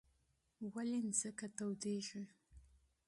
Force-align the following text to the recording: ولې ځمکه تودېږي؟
ولې 0.73 0.99
ځمکه 1.19 1.47
تودېږي؟ 1.57 2.21